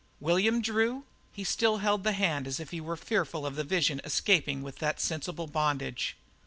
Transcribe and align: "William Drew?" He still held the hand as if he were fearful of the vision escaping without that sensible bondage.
"William 0.19 0.63
Drew?" 0.63 1.03
He 1.31 1.43
still 1.43 1.77
held 1.77 2.03
the 2.03 2.13
hand 2.13 2.47
as 2.47 2.59
if 2.59 2.71
he 2.71 2.81
were 2.81 2.97
fearful 2.97 3.45
of 3.45 3.55
the 3.55 3.63
vision 3.63 4.01
escaping 4.03 4.63
without 4.63 4.79
that 4.95 4.99
sensible 4.99 5.45
bondage. 5.45 6.17